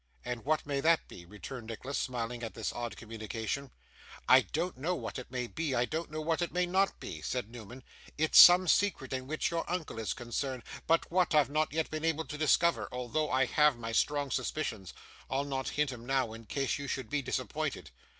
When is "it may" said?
5.19-5.45, 6.41-6.65